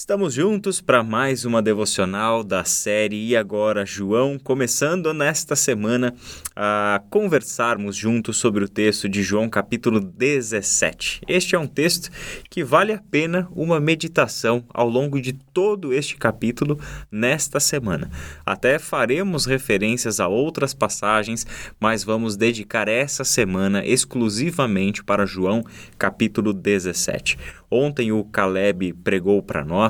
[0.00, 6.14] Estamos juntos para mais uma devocional da série E Agora João, começando nesta semana
[6.56, 11.20] a conversarmos juntos sobre o texto de João, capítulo 17.
[11.28, 12.08] Este é um texto
[12.48, 16.80] que vale a pena uma meditação ao longo de todo este capítulo
[17.12, 18.10] nesta semana.
[18.44, 21.46] Até faremos referências a outras passagens,
[21.78, 25.62] mas vamos dedicar essa semana exclusivamente para João,
[25.98, 27.36] capítulo 17.
[27.70, 29.89] Ontem o Caleb pregou para nós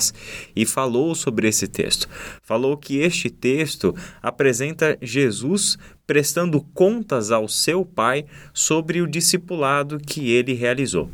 [0.55, 2.09] e falou sobre esse texto.
[2.43, 5.77] Falou que este texto apresenta Jesus
[6.07, 11.09] prestando contas ao seu pai sobre o discipulado que ele realizou.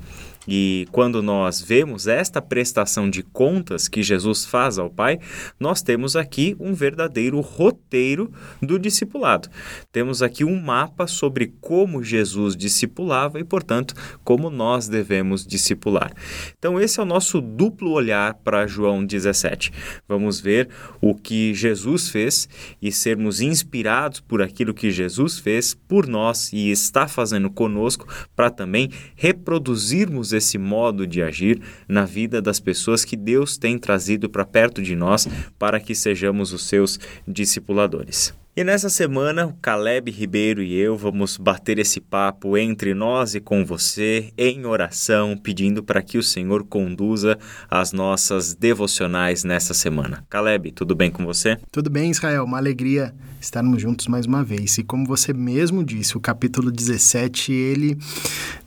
[0.46, 5.18] E quando nós vemos esta prestação de contas que Jesus faz ao Pai,
[5.58, 8.30] nós temos aqui um verdadeiro roteiro
[8.62, 9.48] do discipulado.
[9.90, 16.12] Temos aqui um mapa sobre como Jesus discipulava e, portanto, como nós devemos discipular.
[16.58, 19.72] Então, esse é o nosso duplo olhar para João 17.
[20.08, 20.68] Vamos ver
[21.00, 22.48] o que Jesus fez
[22.80, 28.50] e sermos inspirados por aquilo que Jesus fez por nós e está fazendo conosco para
[28.50, 34.44] também reproduzirmos esse modo de agir na vida das pessoas que Deus tem trazido para
[34.44, 35.26] perto de nós
[35.58, 38.34] para que sejamos os seus discipuladores.
[38.58, 43.40] E nessa semana, o Caleb Ribeiro e eu vamos bater esse papo entre nós e
[43.40, 47.38] com você em oração, pedindo para que o Senhor conduza
[47.70, 50.24] as nossas devocionais nessa semana.
[50.30, 51.58] Caleb, tudo bem com você?
[51.70, 52.44] Tudo bem, Israel.
[52.44, 54.78] Uma alegria estarmos juntos mais uma vez.
[54.78, 57.98] E como você mesmo disse, o capítulo 17, ele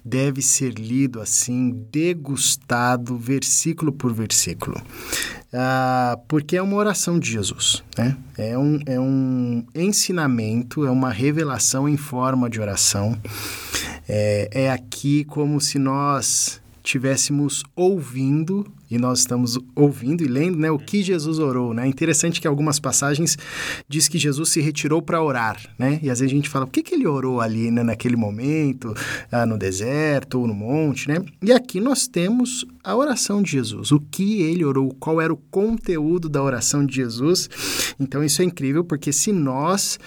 [0.05, 4.81] deve ser lido assim, degustado, versículo por versículo.
[5.51, 8.15] Ah, porque é uma oração de Jesus, né?
[8.37, 13.17] É um, é um ensinamento, é uma revelação em forma de oração.
[14.07, 20.71] É, é aqui como se nós estivéssemos ouvindo e nós estamos ouvindo e lendo né,
[20.71, 21.73] o que Jesus orou.
[21.73, 21.85] Né?
[21.85, 23.37] É interessante que algumas passagens
[23.87, 25.99] diz que Jesus se retirou para orar, né?
[26.01, 28.93] E às vezes a gente fala, por que, que ele orou ali né, naquele momento,
[29.31, 31.23] ah, no deserto ou no monte, né?
[31.41, 35.37] E aqui nós temos a oração de Jesus, o que ele orou, qual era o
[35.37, 37.49] conteúdo da oração de Jesus.
[37.99, 39.99] Então isso é incrível, porque se nós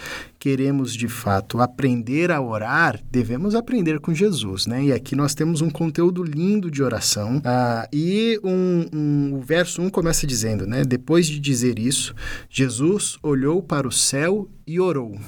[0.42, 4.86] queremos de fato aprender a orar, devemos aprender com Jesus, né?
[4.86, 9.82] E aqui nós temos um conteúdo lindo de oração ah, e um um, o verso
[9.82, 10.84] 1 começa dizendo, né?
[10.84, 12.14] Depois de dizer isso,
[12.48, 15.18] Jesus olhou para o céu e orou.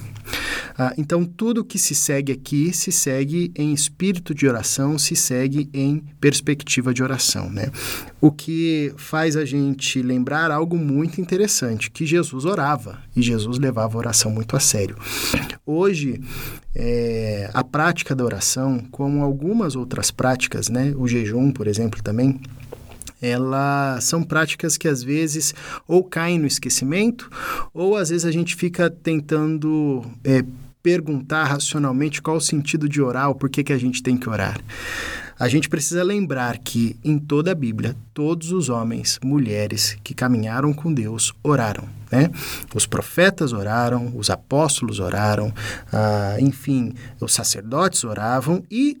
[0.77, 5.69] Ah, então, tudo que se segue aqui se segue em espírito de oração, se segue
[5.73, 7.71] em perspectiva de oração, né?
[8.19, 13.95] O que faz a gente lembrar algo muito interessante, que Jesus orava e Jesus levava
[13.95, 14.97] a oração muito a sério.
[15.65, 16.19] Hoje,
[16.75, 20.93] é, a prática da oração, como algumas outras práticas, né?
[20.97, 22.41] O jejum, por exemplo, também,
[23.21, 25.53] elas são práticas que às vezes
[25.87, 27.29] ou caem no esquecimento,
[27.73, 30.43] ou às vezes a gente fica tentando é,
[30.83, 34.29] perguntar racionalmente qual o sentido de orar, ou por que, que a gente tem que
[34.29, 34.59] orar.
[35.37, 40.73] A gente precisa lembrar que em toda a Bíblia, todos os homens, mulheres que caminharam
[40.73, 41.83] com Deus oraram.
[42.09, 42.29] Né?
[42.73, 45.51] Os profetas oraram, os apóstolos oraram,
[45.91, 48.97] ah, enfim, os sacerdotes oravam e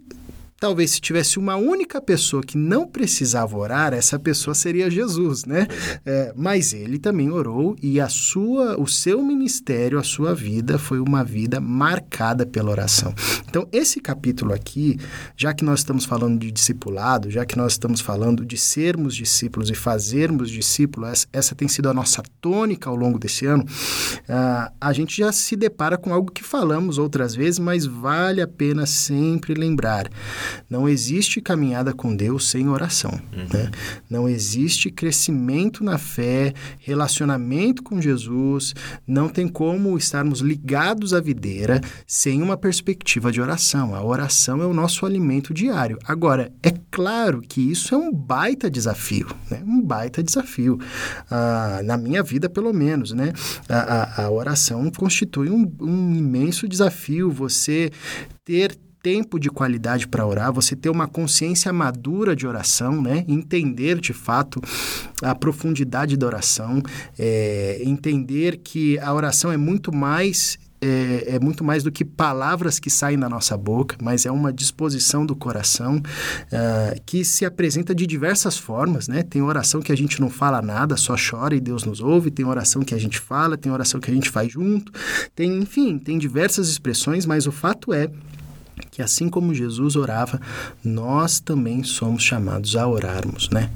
[0.59, 5.67] talvez se tivesse uma única pessoa que não precisava orar, essa pessoa seria Jesus, né?
[6.05, 10.99] É, mas ele também orou e a sua, o seu ministério, a sua vida foi
[10.99, 13.13] uma vida marcada pela oração.
[13.47, 14.97] Então esse capítulo aqui,
[15.35, 19.69] já que nós estamos falando de discipulado, já que nós estamos falando de sermos discípulos
[19.69, 23.63] e fazermos discípulos, essa, essa tem sido a nossa tônica ao longo desse ano.
[23.63, 28.47] Uh, a gente já se depara com algo que falamos outras vezes, mas vale a
[28.47, 30.09] pena sempre lembrar.
[30.69, 33.11] Não existe caminhada com Deus sem oração.
[33.33, 33.47] Uhum.
[33.53, 33.71] Né?
[34.09, 38.73] Não existe crescimento na fé, relacionamento com Jesus.
[39.07, 43.95] Não tem como estarmos ligados à videira sem uma perspectiva de oração.
[43.95, 45.97] A oração é o nosso alimento diário.
[46.05, 49.61] Agora, é claro que isso é um baita desafio, né?
[49.65, 50.79] um baita desafio.
[51.29, 53.33] Ah, na minha vida, pelo menos, né?
[53.69, 57.31] A, a, a oração constitui um, um imenso desafio.
[57.31, 57.91] Você
[58.43, 63.23] ter tempo de qualidade para orar, você ter uma consciência madura de oração, né?
[63.27, 64.59] Entender de fato
[65.21, 66.81] a profundidade da oração,
[67.15, 72.79] é, entender que a oração é muito mais é, é, muito mais do que palavras
[72.79, 77.93] que saem da nossa boca, mas é uma disposição do coração uh, que se apresenta
[77.93, 79.21] de diversas formas, né?
[79.21, 82.45] Tem oração que a gente não fala nada, só chora e Deus nos ouve, tem
[82.45, 84.91] oração que a gente fala, tem oração que a gente faz junto,
[85.35, 88.09] tem, enfim, tem diversas expressões, mas o fato é
[88.91, 90.39] que assim como Jesus orava,
[90.83, 93.69] nós também somos chamados a orarmos, né?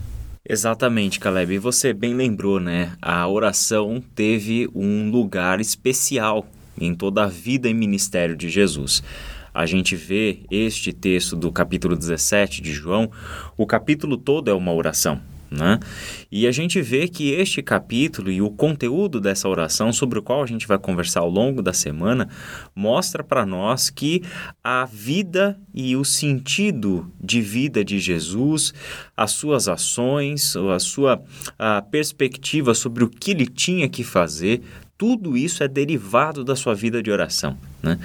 [0.48, 1.54] Exatamente, Caleb.
[1.54, 2.94] E você bem lembrou, né?
[3.02, 6.48] A oração teve um lugar especial
[6.80, 9.04] em toda a vida e ministério de Jesus.
[9.54, 13.12] A gente vê este texto do capítulo 17 de João,
[13.58, 15.22] o capítulo todo é uma oração.
[15.52, 15.80] Né?
[16.32, 20.44] E a gente vê que este capítulo e o conteúdo dessa oração, sobre o qual
[20.44, 22.30] a gente vai conversar ao longo da semana,
[22.76, 24.22] mostra para nós que
[24.64, 28.74] a vida e o sentido de vida de Jesus,
[29.18, 31.22] as suas ações, a sua
[31.58, 34.62] a perspectiva sobre o que ele tinha que fazer,
[34.98, 37.58] tudo isso é derivado da sua vida de oração.
[37.82, 37.98] Né?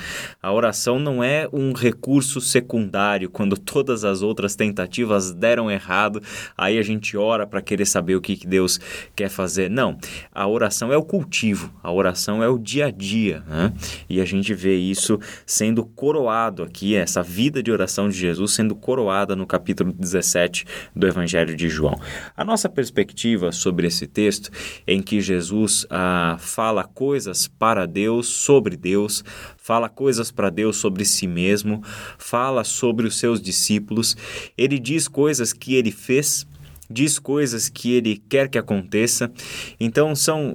[0.42, 6.22] A oração não é um recurso secundário quando todas as outras tentativas deram errado,
[6.56, 8.78] aí a gente ora para querer saber o que, que Deus
[9.14, 9.68] quer fazer.
[9.68, 9.98] Não,
[10.32, 13.42] a oração é o cultivo, a oração é o dia a dia.
[13.46, 13.72] Né?
[14.08, 18.74] E a gente vê isso sendo coroado aqui, essa vida de oração de Jesus sendo
[18.74, 21.98] coroada no capítulo 17 do Evangelho de João.
[22.36, 24.50] A nossa perspectiva sobre esse texto,
[24.86, 29.24] em que Jesus ah, fala coisas para Deus, sobre Deus,
[29.64, 31.82] fala coisas para Deus sobre si mesmo,
[32.18, 34.14] fala sobre os seus discípulos,
[34.58, 36.46] ele diz coisas que ele fez
[36.90, 39.32] diz coisas que ele quer que aconteça.
[39.80, 40.54] Então são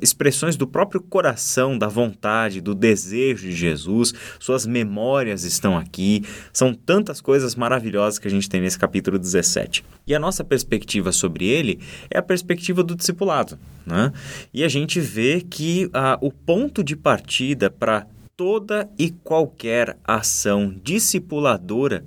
[0.00, 4.14] expressões do próprio coração, da vontade, do desejo de Jesus.
[4.38, 6.24] Suas memórias estão aqui.
[6.52, 9.84] São tantas coisas maravilhosas que a gente tem nesse capítulo 17.
[10.06, 13.58] E a nossa perspectiva sobre ele é a perspectiva do discipulado.
[13.84, 14.12] Né?
[14.54, 18.06] E a gente vê que ah, o ponto de partida para
[18.40, 22.06] toda e qualquer ação discipuladora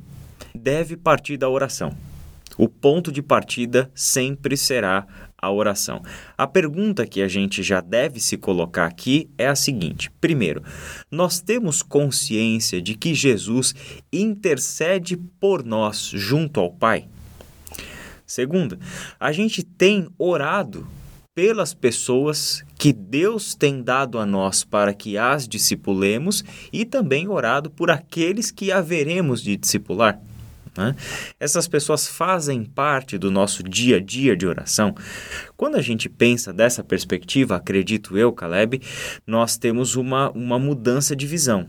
[0.55, 1.95] deve partir da oração.
[2.57, 5.05] O ponto de partida sempre será
[5.37, 6.01] a oração.
[6.35, 10.63] A pergunta que a gente já deve se colocar aqui é a seguinte: primeiro,
[11.11, 13.75] nós temos consciência de que Jesus
[14.11, 17.07] intercede por nós junto ao Pai?
[18.25, 18.79] Segundo,
[19.19, 20.87] a gente tem orado
[21.35, 27.69] pelas pessoas que Deus tem dado a nós para que as discipulemos e também orado
[27.69, 30.19] por aqueles que haveremos de discipular.
[30.77, 30.93] Né?
[31.39, 34.93] Essas pessoas fazem parte do nosso dia a dia de oração.
[35.55, 38.81] Quando a gente pensa dessa perspectiva, acredito eu, Caleb,
[39.25, 41.65] nós temos uma, uma mudança de visão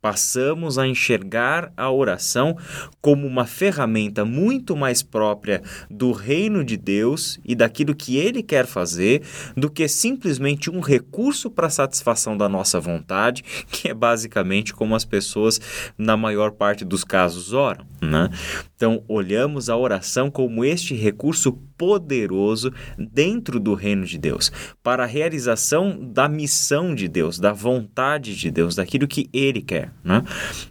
[0.00, 2.56] passamos a enxergar a oração
[3.00, 8.66] como uma ferramenta muito mais própria do reino de Deus e daquilo que ele quer
[8.66, 9.22] fazer
[9.56, 14.94] do que simplesmente um recurso para a satisfação da nossa vontade, que é basicamente como
[14.94, 15.60] as pessoas,
[15.98, 17.84] na maior parte dos casos, oram.
[18.00, 18.30] Né?
[18.74, 24.50] Então, olhamos a oração como este recurso poderoso dentro do reino de Deus,
[24.82, 29.89] para a realização da missão de Deus, da vontade de Deus, daquilo que Ele quer.
[30.02, 30.22] Né?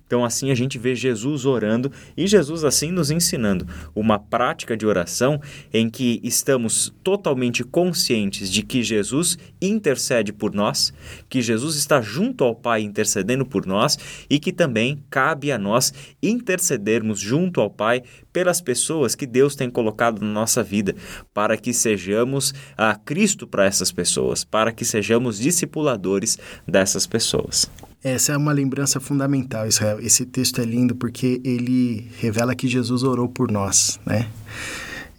[0.05, 4.85] Então, assim a gente vê Jesus orando e Jesus, assim, nos ensinando uma prática de
[4.85, 5.39] oração
[5.71, 10.91] em que estamos totalmente conscientes de que Jesus intercede por nós,
[11.29, 13.97] que Jesus está junto ao Pai intercedendo por nós
[14.29, 19.69] e que também cabe a nós intercedermos junto ao Pai pelas pessoas que Deus tem
[19.69, 20.95] colocado na nossa vida,
[21.33, 26.37] para que sejamos a Cristo para essas pessoas, para que sejamos discipuladores
[26.67, 27.69] dessas pessoas.
[28.03, 29.99] Essa é uma lembrança fundamental, Israel.
[29.99, 34.29] Esse texto é lindo porque ele revela que Jesus orou por nós, né?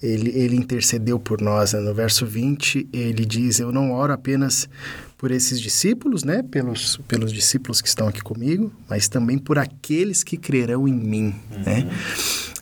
[0.03, 1.75] Ele, ele intercedeu por nós.
[1.75, 1.81] Né?
[1.81, 4.67] No verso 20, ele diz: Eu não oro apenas
[5.19, 6.43] por esses discípulos, né?
[6.43, 11.35] Pelos, pelos discípulos que estão aqui comigo, mas também por aqueles que crerão em mim,
[11.51, 11.63] uhum.
[11.63, 11.91] né?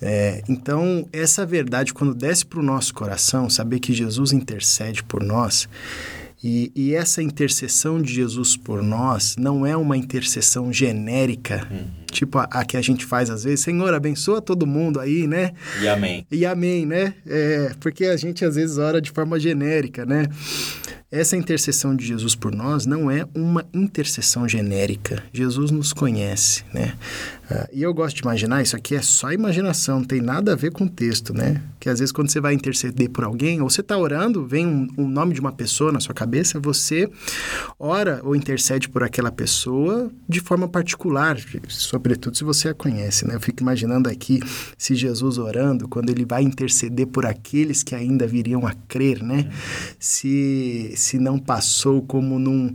[0.03, 5.23] É, então, essa verdade, quando desce para o nosso coração, saber que Jesus intercede por
[5.23, 5.69] nós,
[6.43, 11.87] e, e, essa intercessão de Jesus por nós não é uma intercessão genérica, uhum.
[12.19, 15.53] Tipo a, a, que a gente faz às vezes, Senhor, abençoa todo mundo aí, né?
[15.81, 16.27] E amém.
[16.31, 17.15] E amém, né?
[17.27, 20.27] É, porque a gente às vezes ora de forma genérica, né?
[21.11, 25.23] Essa intercessão de Jesus por nós não é uma intercessão genérica.
[25.33, 26.93] Jesus nos conhece, né?
[27.51, 30.55] Uh, e eu gosto de imaginar, isso aqui é só imaginação, não tem nada a
[30.55, 31.63] ver com o texto, né?
[31.81, 34.87] Que às vezes quando você vai interceder por alguém, ou você está orando, vem um,
[34.99, 37.09] um, nome de uma pessoa na sua cabeça, você
[37.79, 41.39] ora ou intercede por aquela pessoa de forma particular,
[42.09, 43.35] sobretudo se você a conhece, né?
[43.35, 44.41] Eu fico imaginando aqui
[44.79, 49.51] se Jesus orando, quando ele vai interceder por aqueles que ainda viriam a crer, né?
[49.99, 52.73] Se, se não passou como num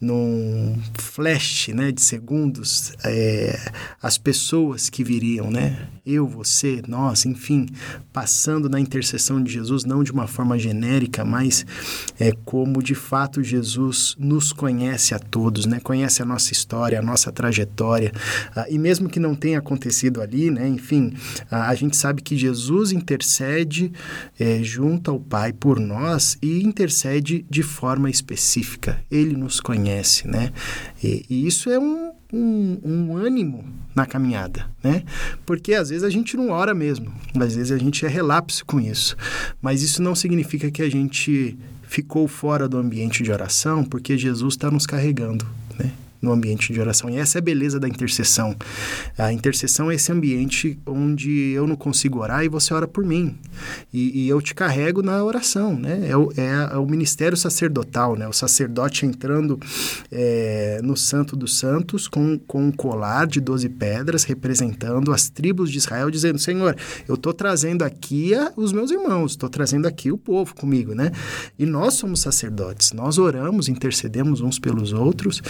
[0.00, 3.58] num flash né, de segundos é,
[4.02, 5.88] as pessoas que viriam, né?
[6.06, 7.66] Eu, você, nós, enfim,
[8.12, 11.64] passando na intercessão de Jesus, não de uma forma genérica, mas
[12.20, 15.80] é como de fato Jesus nos conhece a todos, né?
[15.80, 18.12] Conhece a nossa história, a nossa trajetória.
[18.54, 20.68] Ah, e mesmo que não tenha acontecido ali, né?
[20.68, 21.14] Enfim,
[21.50, 23.90] a, gente sabe que Jesus intercede
[24.38, 29.00] é, junto ao Pai por nós e intercede de forma específica.
[29.10, 30.52] Ele nos conhece, né?
[31.02, 33.64] E, e isso é um, um, um, ânimo
[33.94, 35.04] na caminhada, né?
[35.46, 38.80] Porque às vezes a gente não ora mesmo, às vezes a gente é relapso com
[38.80, 39.16] isso,
[39.62, 44.54] mas isso não significa que a gente ficou fora do ambiente de oração, porque Jesus
[44.54, 45.46] está nos carregando?
[46.24, 47.08] No ambiente de oração.
[47.10, 48.56] E essa é a beleza da intercessão.
[49.16, 53.38] A intercessão é esse ambiente onde eu não consigo orar e você ora por mim.
[53.92, 56.08] E, e eu te carrego na oração, né?
[56.08, 58.26] É o, é, é o ministério sacerdotal, né?
[58.26, 59.60] O sacerdote entrando
[60.10, 65.70] é, no Santo dos Santos com, com um colar de 12 pedras representando as tribos
[65.70, 66.76] de Israel, dizendo: Senhor,
[67.06, 71.12] eu estou trazendo aqui a, os meus irmãos, estou trazendo aqui o povo comigo, né?
[71.58, 75.42] E nós somos sacerdotes, nós oramos, intercedemos uns pelos outros.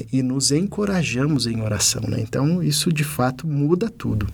[0.00, 2.02] É, e nos encorajamos em oração.
[2.08, 2.20] Né?
[2.20, 4.26] Então, isso de fato muda tudo.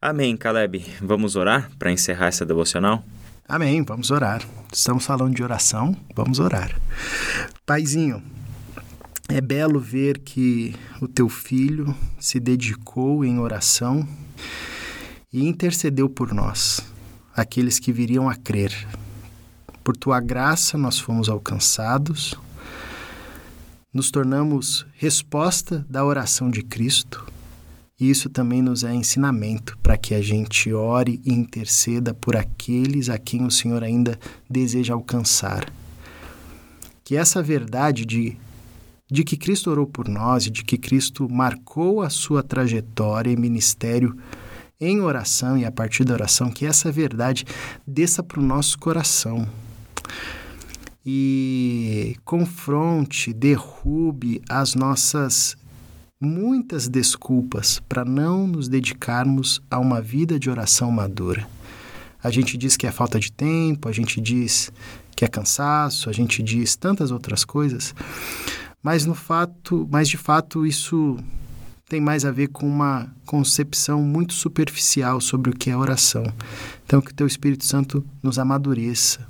[0.00, 0.84] Amém, Caleb.
[1.00, 3.02] Vamos orar para encerrar essa devocional?
[3.48, 4.42] Amém, vamos orar.
[4.72, 6.78] Estamos falando de oração, vamos orar.
[7.64, 8.22] Paizinho,
[9.28, 14.06] é belo ver que o teu filho se dedicou em oração
[15.32, 16.80] e intercedeu por nós,
[17.34, 18.72] aqueles que viriam a crer.
[19.82, 22.36] Por tua graça nós fomos alcançados,
[23.92, 27.26] nos tornamos resposta da oração de Cristo.
[27.98, 33.08] E isso também nos é ensinamento para que a gente ore e interceda por aqueles
[33.08, 34.18] a quem o Senhor ainda
[34.50, 35.72] deseja alcançar.
[37.02, 38.36] Que essa verdade de,
[39.10, 43.36] de que Cristo orou por nós e de que Cristo marcou a sua trajetória e
[43.36, 44.14] ministério
[44.78, 47.46] em oração e a partir da oração, que essa verdade
[47.86, 49.48] desça para o nosso coração
[51.08, 55.56] e confronte, derrube as nossas
[56.20, 61.46] muitas desculpas para não nos dedicarmos a uma vida de oração madura.
[62.20, 64.72] A gente diz que é falta de tempo, a gente diz
[65.14, 67.94] que é cansaço, a gente diz tantas outras coisas,
[68.82, 71.16] mas no fato, mas de fato isso
[71.88, 76.24] tem mais a ver com uma concepção muito superficial sobre o que é oração.
[76.84, 79.24] Então que o teu Espírito Santo nos amadureça,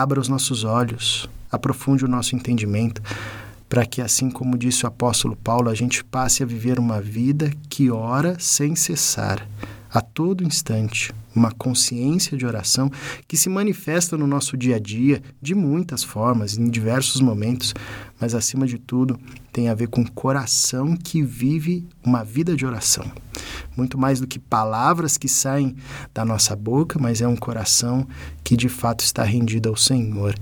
[0.00, 3.02] abra os nossos olhos, aprofunde o nosso entendimento,
[3.68, 7.50] para que, assim como disse o apóstolo Paulo, a gente passe a viver uma vida
[7.68, 9.46] que ora sem cessar,
[9.90, 12.90] a todo instante, uma consciência de oração
[13.26, 17.74] que se manifesta no nosso dia a dia de muitas formas, em diversos momentos,
[18.20, 19.18] mas acima de tudo
[19.52, 23.04] tem a ver com o coração que vive uma vida de oração.
[23.76, 25.76] Muito mais do que palavras que saem
[26.12, 28.06] da nossa boca, mas é um coração
[28.42, 30.34] que de fato está rendido ao Senhor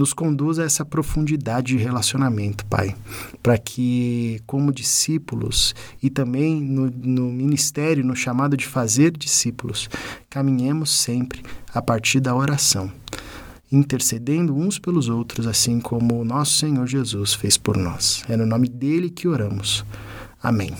[0.00, 2.96] nos conduz a essa profundidade de relacionamento, Pai,
[3.42, 9.90] para que, como discípulos e também no, no ministério, no chamado de fazer discípulos,
[10.30, 11.42] caminhemos sempre
[11.74, 12.90] a partir da oração,
[13.70, 18.24] intercedendo uns pelos outros, assim como o nosso Senhor Jesus fez por nós.
[18.28, 19.84] É no nome dele que oramos.
[20.42, 20.70] Amém.